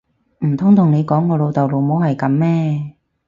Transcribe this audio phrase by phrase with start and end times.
[0.43, 2.95] 唔通同你講我老豆老母係噉咩！